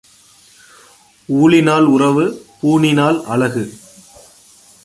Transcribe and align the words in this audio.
ஊணினால் 1.41 1.85
உறவு 1.85 2.25
பூணினால் 2.61 3.23
அழகு. 3.23 3.63